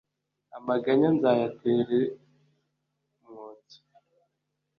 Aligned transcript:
amaganya 0.57 1.07
nzayatere 1.15 1.99
umwotso 3.25 3.79